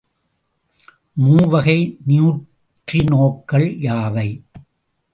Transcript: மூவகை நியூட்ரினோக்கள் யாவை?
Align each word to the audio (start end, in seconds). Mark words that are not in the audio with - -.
மூவகை 1.15 1.77
நியூட்ரினோக்கள் 2.07 3.67
யாவை? 3.79 4.29